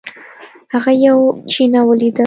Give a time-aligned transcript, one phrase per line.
[0.73, 2.19] هغه یوه چینه ولیده.